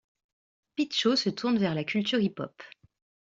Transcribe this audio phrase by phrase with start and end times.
[0.75, 2.63] Pitcho se tourne vers la culture hip-hop.